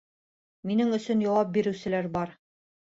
Минең 0.71 0.95
өсөн 0.99 1.23
яуап 1.27 1.55
биреүселәр 1.59 2.13
бар. 2.19 2.37